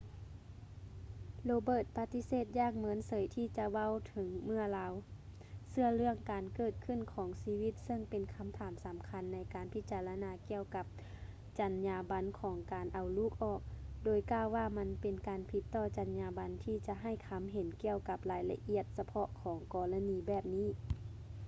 [1.49, 4.93] roberts ປະຕິເສດຢ່າງເມີນເສີຍທີ່ຈະເວົ້າເຖິງເມື່ອລາວ
[5.69, 10.85] ເຊື່ອເລື່ອງການເກີດຂຶ້ນຂອງຊີວິດເຊິ່ງເປັນຄຳຖາມສຳຄັນໃນການພິຈາລະນາກ່ຽວກັບ
[11.59, 13.61] ຈັນຍາບັນຂອງການເອົາລູກອອກ
[14.05, 20.69] ໂດຍກ່າວວ່າມັນເປັນການຜິດຕໍ່ຈັນຍາບັນທີ່ຈະໃຫ້ຄຳເຫັນກ່ຽວກັບລາຍລະອຽດສະເພາະຂອງກໍລະນີແບບນີ້